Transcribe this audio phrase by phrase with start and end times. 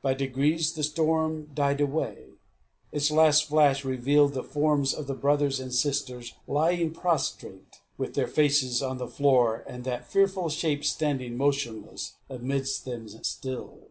[0.00, 2.34] By degrees, the storm died away.
[2.92, 8.28] Its last flash revealed the forms of the brothers and sisters lying prostrate, with their
[8.28, 13.88] faces on the floor, and that fearful shape standing motionless amidst them still.